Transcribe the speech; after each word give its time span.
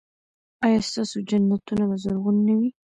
ایا 0.65 0.79
ستاسو 0.89 1.17
جنتونه 1.29 1.83
به 1.89 1.95
زرغون 2.03 2.37
نه 2.47 2.53
وي؟ 2.59 2.69